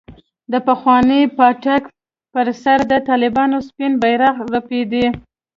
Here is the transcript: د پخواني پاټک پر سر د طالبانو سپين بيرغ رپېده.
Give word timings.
د 0.51 0.53
پخواني 0.67 1.21
پاټک 1.37 1.83
پر 2.33 2.47
سر 2.63 2.77
د 2.91 2.93
طالبانو 3.09 3.57
سپين 3.67 3.91
بيرغ 4.01 4.35
رپېده. 4.53 5.05